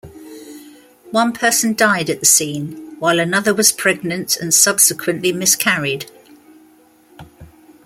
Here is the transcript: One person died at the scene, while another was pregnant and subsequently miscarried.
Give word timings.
One 1.11 1.31
person 1.31 1.75
died 1.75 2.09
at 2.09 2.21
the 2.21 2.25
scene, 2.25 2.95
while 2.97 3.19
another 3.19 3.53
was 3.53 3.71
pregnant 3.71 4.35
and 4.35 4.51
subsequently 4.51 5.31
miscarried. 5.31 6.09